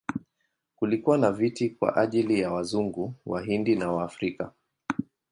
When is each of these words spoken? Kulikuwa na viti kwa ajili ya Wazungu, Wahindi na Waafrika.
Kulikuwa 0.75 1.17
na 1.17 1.31
viti 1.31 1.69
kwa 1.69 1.97
ajili 1.97 2.39
ya 2.39 2.51
Wazungu, 2.51 3.13
Wahindi 3.25 3.75
na 3.75 3.91
Waafrika. 3.91 4.51